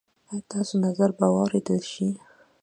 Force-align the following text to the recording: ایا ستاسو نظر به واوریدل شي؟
ایا 0.29 0.39
ستاسو 0.45 0.75
نظر 0.85 1.09
به 1.17 1.25
واوریدل 1.35 1.81
شي؟ 1.91 2.07